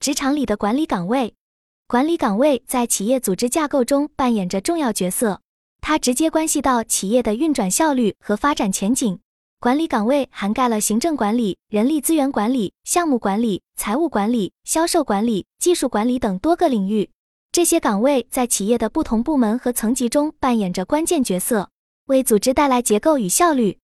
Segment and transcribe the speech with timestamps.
[0.00, 1.34] 职场里的管理岗位，
[1.86, 5.42] 管理岗位在企业组织架构中扮演着重要角色，
[5.82, 9.20] 它直接关系到企业的运转效率和发展前景。
[9.58, 17.10] 管理岗位涵盖了行政管理、人力资源管理、项目管理、财务管理、销售管理、技术管理等多个领域。
[17.52, 21.68] 这些岗位在企业的不同部门和层级中扮演着关键角色，
[22.06, 23.76] 为组织带来结构与效率。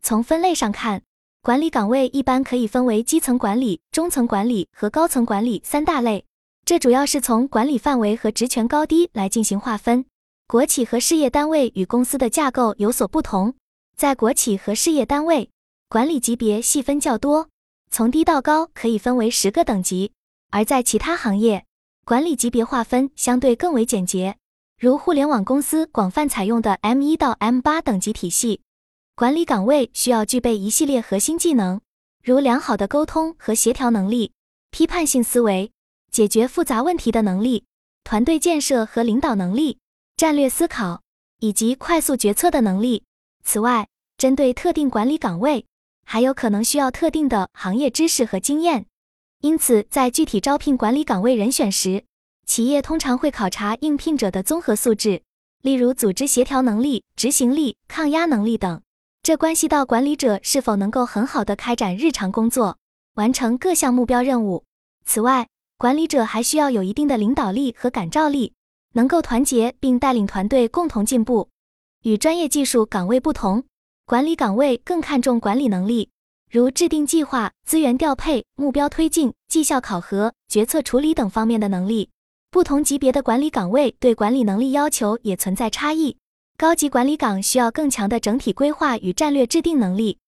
[0.00, 1.02] 从分类上看，
[1.48, 6.26] 管理岗位一般可以分为基层管理、中层管理和高层管理三大类。
[6.66, 10.04] 这主要是从管理范围和职权高低来进行划分。
[10.46, 13.54] 国企和事业单位与公司的架构有所不同。
[13.96, 15.48] 在国企和事业单位，
[15.88, 17.48] 管理级别细分较多，
[17.90, 20.10] 从低到高可以分为十个等级；
[20.50, 21.64] 而在其他行业，
[22.04, 24.36] 管理级别划分相对更为简洁，
[24.78, 28.60] 如互联网公司广泛采用的 M 一到 M 八等级体系。
[29.18, 31.80] 管理岗位需要具备一系列核心技能，
[32.22, 34.30] 如良好的沟通和协调能力、
[34.70, 35.72] 批判性思维、
[36.12, 37.64] 解决复杂问题的能力、
[38.04, 39.78] 团队建设和领导能力、
[40.16, 41.02] 战略思考
[41.40, 43.02] 以及快速决策的能力。
[43.42, 45.66] 此外，针对特定管理岗位，
[46.06, 48.86] 还有可能需要特定的行业知识和经验。
[49.40, 52.04] 因此，在具体招聘管理岗位人选时，
[52.46, 55.22] 企业通常会考察应聘者的综合素质，
[55.62, 58.80] 例如组织协调能力、执行力、抗压能力等。
[59.28, 62.78] 这关系到管理者是否能够很好的开展日常工作，
[63.16, 64.64] 完成各项目标任务。
[65.04, 68.54] 此外，管理者还需要有一定的领导力和感召力，
[68.94, 71.50] 能够团结并带领团队共同进步。
[72.04, 73.64] 与专业技术岗位不同，
[74.06, 76.08] 管理岗位更看重管理能力，
[76.50, 82.08] 如制定计划、资源调配、目标推进、绩效考核、决策处理等方面的能力。
[82.50, 86.16] 不同级别的管理岗位对管理能力要求也存在差异。
[86.60, 90.18] 高级管理岗需要更强的整体规划与战略制定能力。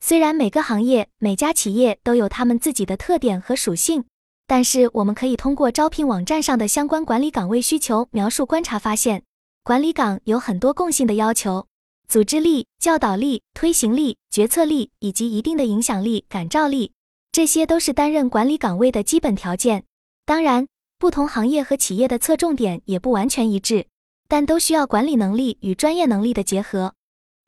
[0.00, 4.04] 虽然每个行业、每家企业都有他们自己的特点和属性，
[4.48, 9.22] 但是我们可以通过招聘网站上的相关管理岗位需求描述观察发现。
[9.62, 11.68] 管理岗有很多共性的要求：
[12.08, 16.90] 组织力、教导力、推行力、决策力以及一定的影响力、感召力，
[17.30, 19.84] 这些都是担任管理岗位的基本条件。
[20.24, 20.66] 当然，
[20.98, 23.86] 不同行业和企业的侧重点也不完全一致，
[24.28, 26.94] 但都需要管理能力与专业能力的结合。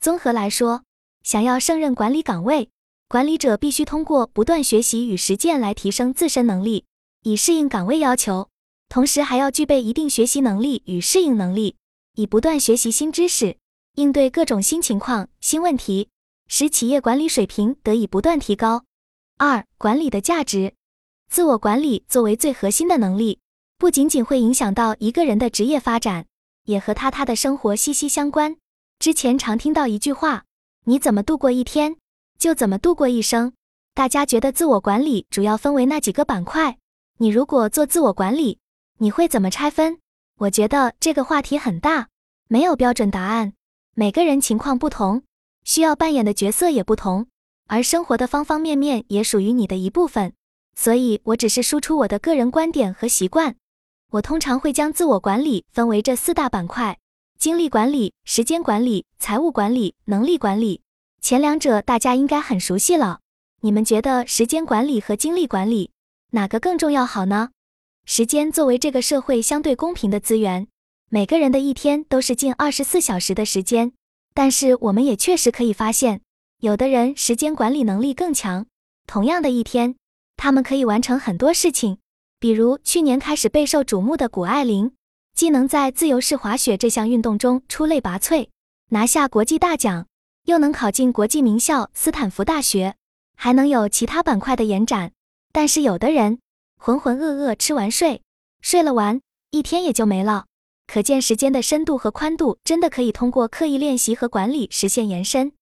[0.00, 0.82] 综合来说，
[1.22, 2.70] 想要胜任管理岗位，
[3.08, 6.84] 管理者必须通过不断学习与实践来提升自身能力，
[7.22, 8.48] 以适应岗位要求，
[8.88, 11.76] 同时还要具备一定学习能力与适应能力。
[12.14, 13.58] 以不断学习新知识，
[13.96, 16.08] 应对各种新情况、新问题，
[16.48, 18.84] 使企业管理水平得以不断提高。
[19.36, 20.72] 二、管理的价值，
[21.28, 23.40] 自我管理作为最核心的能力，
[23.76, 26.26] 不仅仅会影响到一个人的职业发展，
[26.66, 28.56] 也和他他的生活息息相关。
[29.00, 30.44] 之前常听到一句话
[30.84, 31.96] ：“你怎么度过一天，
[32.38, 33.52] 就怎么度过一生。”
[33.94, 36.78] 大家觉得自我管理主要分为那几个板块？
[37.18, 38.58] 你如果做自我管理，
[38.98, 39.98] 你会怎么拆分？
[40.38, 42.08] 我觉得这个话题很大，
[42.46, 43.54] 没有标准答案。
[43.94, 45.22] 每个人情况不同，
[45.64, 47.26] 需要扮演的角色也不同，
[47.68, 50.34] 而生活的方方面面也属于你的一部分。
[50.74, 53.56] 所以我只是输出我的个人观点和习惯。
[54.12, 56.98] 我通常会将自我管理分为这四大板块：
[57.38, 60.80] 精力管理、时间管理、财务管理、能力管理。
[61.20, 63.18] 前两者大家应该很熟悉了。
[63.62, 65.90] 你们觉得时间管理和精力管理
[66.30, 67.50] 哪个更重要好呢？
[68.04, 70.68] 时间作为这个社会相对公平的资源，
[71.08, 73.92] 每个人的一天都是近二十四小时的时间。
[74.32, 76.20] 但是我们也确实可以发现，
[76.60, 78.66] 有的人时间管理能力更强，
[79.08, 79.96] 同样的一天，
[80.36, 81.98] 他们可以完成很多事情。
[82.38, 84.92] 比如去年开始备受瞩目的谷爱凌，
[85.34, 88.48] 既能在自由式滑雪这项运动中出类拔萃，
[88.90, 90.06] 拿下国际大奖，
[90.44, 92.94] 又能考进国际名校斯坦福大学，
[93.36, 95.12] 还能有其他板块的延展。
[95.50, 96.38] 但是有的人，
[96.78, 98.22] 浑浑噩噩吃完睡，
[98.60, 99.20] 睡了完，
[99.50, 100.44] 一天也就没了。
[100.86, 105.52] 可见时间的深度和宽度，真的可以通过刻意练习和管理实现延伸。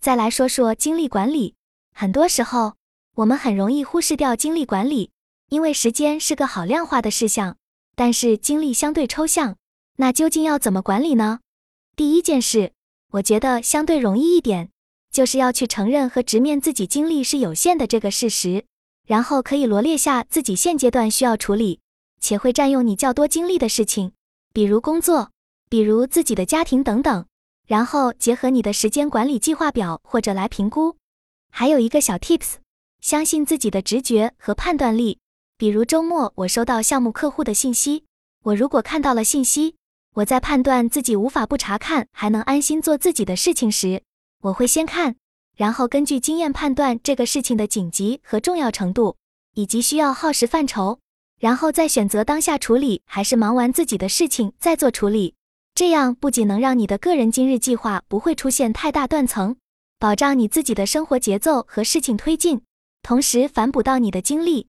[0.00, 1.54] 再来说说精力管理，
[1.94, 2.74] 很多时候
[3.14, 5.10] 我们很容易忽视掉精力管理，
[5.48, 7.56] 因为时间是个好量化的事项，
[7.94, 9.56] 但是精力相对抽象。
[9.96, 11.40] 那究竟要怎么管理呢？
[11.94, 12.72] 第一件事，
[13.12, 14.70] 我觉得相对容易一点，
[15.10, 18.64] 就是要去承认和直面自己精力是有限的这个事实。
[19.06, 21.78] 然后可以罗列下自己现阶段需要处理
[22.18, 24.10] 且会占用你较多精力的事情，
[24.52, 25.30] 比如工作，
[25.70, 27.24] 比如自己的家庭等等。
[27.68, 30.96] 然后结合你的时间管理计划表或者来评估。
[31.50, 32.54] 还有一个小 tips，
[33.00, 35.20] 相信自己的直觉和判断力。
[35.58, 38.04] 比如周末我收到项目客户的信息，
[38.44, 39.76] 我如果看到了信息，
[40.16, 44.02] 我在判断自己无法不查看还能安心做自己的事情时，
[44.42, 45.16] 我会先看。
[45.56, 49.16] 然后根据经验判断这个事情的紧急和重要程度，
[49.54, 51.00] 以及需要耗时范畴，
[51.40, 55.34] 然后再选择当下处理，还是忙完自己的事情再做处理。
[55.74, 59.56] 这样不仅能让你的个人今日计划不会出现太大断层，
[59.98, 62.60] 保障你自己的生活节奏和事情推进，
[63.02, 64.68] 同时反哺到你的精力。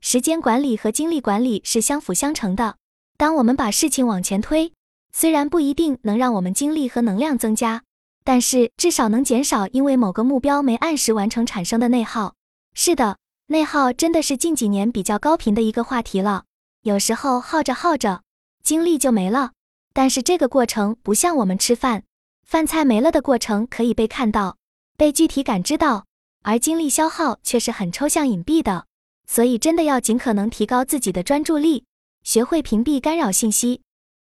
[0.00, 2.76] 时间管理和精力管理是相辅相成的。
[3.16, 4.72] 当我们把事情往前推，
[5.12, 7.82] 虽然不一定能让我们精力和能量增加，
[8.24, 12.34] 但是至少能减少因为某个目标没按时完成产生的内耗。
[12.74, 13.16] 是的，
[13.46, 16.44] 内耗真的是近几年比较高频的一个话题了。
[16.82, 18.22] 有时候耗着耗着，
[18.62, 19.52] 精力就没了。
[19.94, 22.04] 但是这个过程不像我们吃饭，
[22.46, 24.58] 饭菜没了的过程可以被看到、
[24.98, 26.04] 被具体感知到，
[26.42, 28.84] 而精力消耗却是很抽象隐蔽的。
[29.26, 31.84] 所以真的要尽可能提高自己的专注力，
[32.22, 33.82] 学会屏蔽干扰信息。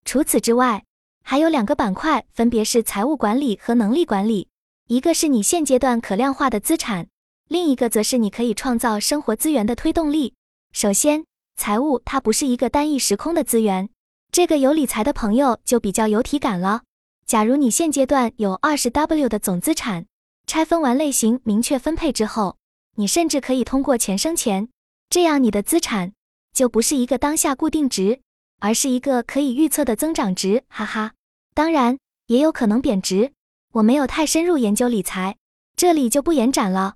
[0.04, 0.84] 除此之外，
[1.24, 4.48] 还有两个板块，分别是财务管理和能力管理。
[4.88, 7.08] 一个是你现阶段可量化的资产，
[7.48, 10.36] 另一个则是你可以创造生活资源的推动力。
[10.72, 11.26] 首先，
[11.56, 13.90] 财务它不是一个单一时空的资源。
[14.32, 16.84] 这个有理财的朋友就比较有体感了。
[17.26, 20.06] 假如你现阶段有二十 W 的总资产，
[20.46, 22.58] 拆分完类型，明确分配之后，
[22.96, 24.70] 你甚至可以通过钱生钱，
[25.10, 26.14] 这样你的资产
[26.54, 28.22] 就不是一个当下固定值，
[28.60, 30.64] 而是一个可以预测的增长值。
[30.68, 31.14] 哈哈，
[31.54, 31.98] 当然
[32.28, 33.32] 也有可能贬值。
[33.74, 35.38] 我没有太深入研究理财，
[35.76, 36.96] 这里就不延展了。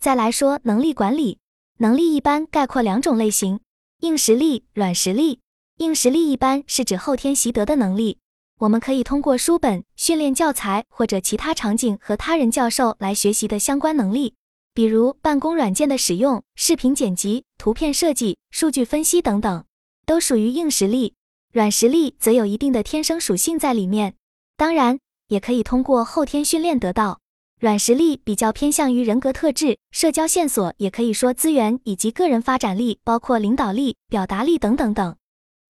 [0.00, 1.38] 再来说能力管理，
[1.78, 3.60] 能力一般概括两种类型：
[4.00, 5.40] 硬实力、软实力。
[5.78, 8.18] 硬实力一般是指后天习得的能力，
[8.60, 14.34] 我们可以通过书本、训练教材或者其他场景和他人教授来学习的相关能力，
[14.74, 19.64] 比如办公软件的使用、视频剪辑、图片设计、数据分析等等，
[20.04, 21.14] 都属于硬实力。
[21.52, 24.16] 软实力则有一定的天生属性在里面，
[24.56, 24.98] 当然
[25.28, 27.20] 也可以通过后天训练得到。
[27.60, 35.16] 软实力比较偏向于人格特质、社交线索，也可以说资源以及个人发展力，包括领导力、表达力等等等。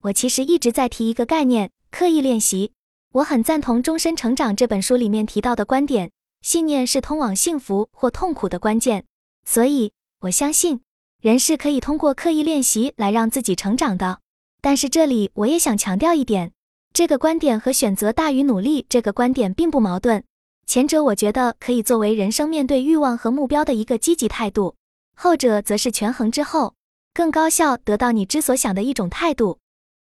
[0.04, 2.72] 我其实一直在提一个概念，刻意练习。
[3.12, 6.10] 我很赞同《终身成长》这本书里面提到的观点，
[6.44, 9.06] 信念是通往幸福或痛苦的关键。
[9.46, 10.82] 所以，我相信
[11.23, 14.20] 人是可以通过刻意练习来让自己成长的。
[14.61, 16.52] 但是这里我也想强调一点，
[16.93, 20.23] 这个观点和选择大于努力这个观点并不矛盾。
[20.67, 24.76] 前者我觉得可以作为人生面对欲望和目标的一个积极态度，
[25.17, 26.75] 后者则是权衡之后
[27.14, 29.61] 更高效得到你之所想的一种态度。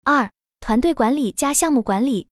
[0.04, 0.30] 二、
[0.60, 2.28] 团队管理加项目管理，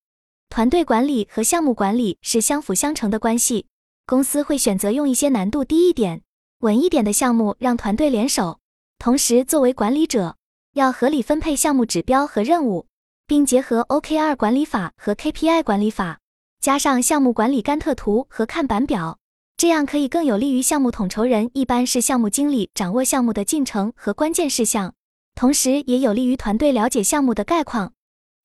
[0.51, 3.65] 团队管理和项目管理是相辅相成的关系。
[4.07, 6.21] 公司会选择用一些难度低一点、
[6.59, 8.61] 稳一点的项目让团队联手，
[8.99, 10.37] 同时作为管理者
[10.75, 12.87] 要合理分配项目指标和任务，
[13.27, 16.21] 并结合 OKR 管理法和 KPI 管理法，
[16.61, 19.19] 加上项目管理甘特图和看板表，
[19.57, 24.93] 这样可以更有利于项目统筹人，一般是项目经理掌握项目的进程和关键事项。
[25.35, 27.95] 同时也有利于团队了解项目的概况，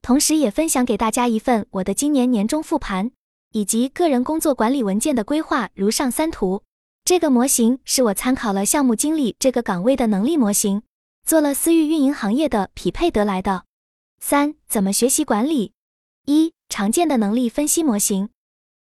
[0.02, 3.12] 同时也分享给大家一份我的今年年终复盘
[3.52, 6.64] 以及个人工作管理文件的规划，如上三图。
[7.04, 10.84] 这个模型是我参考了项目经理这个岗位的能力模型，
[11.26, 13.66] 做了私域运营行业的匹配得来的。
[14.20, 15.74] 三、怎么学习管理？
[16.26, 18.30] 一、常见的能力分析模型，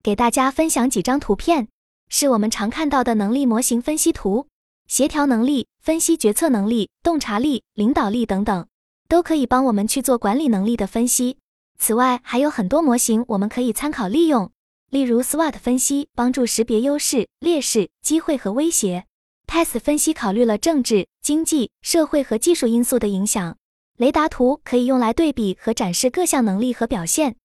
[0.02, 1.68] 给大家分享几张图片，
[2.08, 4.48] 是我们常看到的能力模型分析图。
[4.88, 8.66] 协调能力、分析决策能力、洞察力、领导力等等，
[9.08, 11.38] 都可以帮我们去做管理能力的分析。
[11.78, 14.50] 此外，还有很多模型我们可以参考利用，
[14.96, 19.04] 例如 SWOT 分析帮助识别优势、劣势、机会和威胁
[19.46, 23.56] ；TEST 分析考虑了政治、经济、社会和技术因素的影响；
[23.98, 27.36] 雷达图可以用来对比和展示各项能力和表现。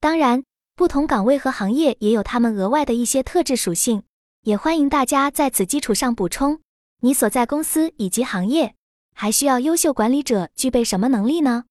[0.00, 0.44] 当然，
[0.74, 4.04] 不同岗位和行业也有他们额外的一些特质属性，
[4.44, 6.60] 也欢迎大家在此基础上补充。
[7.02, 8.76] 你所在公司以及行业
[9.12, 11.64] 还需要优秀管理者具备什么能力呢？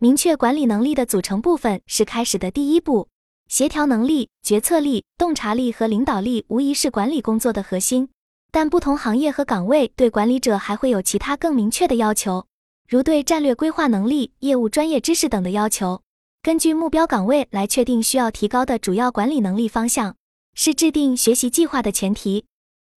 [0.00, 3.06] 明确管理能力的组成部分是开始的第一步。
[3.52, 8.08] 协调能力、决策力、洞察力和领导力无疑是管理工作的核心，
[8.50, 12.46] 但不同行业和岗位对管理者还会有其他更明确的要求，
[12.88, 16.00] 如对战略规划能力、业务专业知识等的要求。
[16.40, 20.16] 根据目标岗位来确定需要提高的主要管理能力方向，
[20.54, 22.46] 是制定学习计划的前提。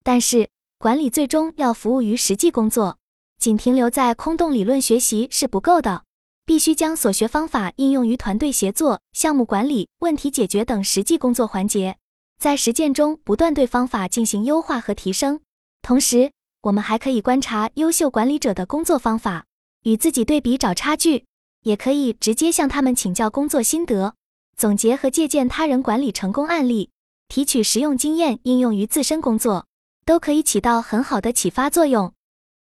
[0.05, 0.47] 但是。
[0.77, 2.97] 管理最终要服务于实际工作，
[3.39, 6.03] 仅停留在空洞理论学习是不够的，
[6.45, 11.97] 必须将所学方法应用于团队协作、项目管理、问题解决等实际工作环节，
[12.37, 15.39] 在实践中不断对方法进行优化和提升。
[15.81, 19.45] 同时，我们还可以观察优秀管理者的工作方法，
[19.83, 21.25] 与自己对比找差距，
[21.63, 24.13] 也可以直接向他们请教工作心得，
[24.55, 26.91] 总结和借鉴他人管理成功案例，
[27.27, 29.65] 提取实用经验应用于自身工作。
[30.05, 32.13] 都可以起到很好的启发作用。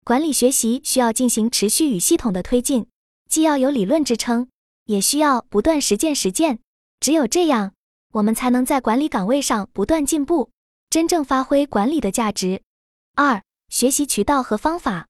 [0.04, 2.86] 管理学习需要进行持续与系统的推进，
[3.32, 4.48] 既要有理论支撑，
[4.84, 6.58] 也需要不断实践实践。
[7.00, 7.72] 只有这样，
[8.12, 10.50] 我们才能在管理岗位上不断进步，
[10.90, 12.60] 真正发挥管理的价值。
[13.14, 15.06] 二、学习渠道和方法。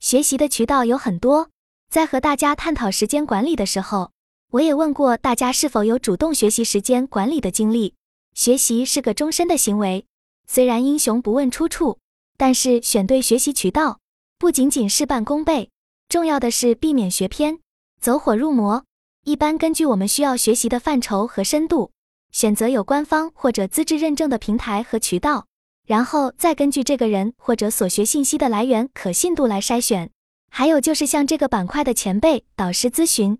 [0.00, 1.48] 学习的渠道有很多，
[1.88, 4.10] 在和大家探讨时间管理的时候，
[4.50, 7.94] 我也问过大家是否有主动学习时间管理的经历。
[8.34, 10.04] 学习是个终身的行为，
[10.48, 12.00] 虽然英雄不问出处，
[12.36, 14.00] 但是选对学习渠道，
[14.38, 15.70] 不仅仅事半功倍，
[16.10, 17.60] 重要的是避免学偏、
[18.00, 18.84] 走火入魔。
[19.24, 21.92] 一般根据我们需要学习的范畴和深度，
[22.32, 25.46] 选择有官方或者资质认证的平台和渠道。
[25.86, 30.10] 然后再根据这个人或者所学信息的来源可信度来筛选，
[30.50, 33.38] 还有就是向这个板块的前辈导师咨询。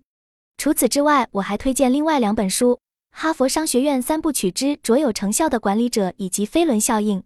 [0.55, 2.75] 除此之外，我还推荐另外两本书：
[3.11, 7.19] 《哈佛商学院三部曲之卓有成效的管理者》以及《飞轮效应》。